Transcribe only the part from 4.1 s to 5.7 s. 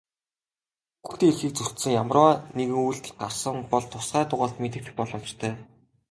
дугаарт мэдэгдэх боломжтой.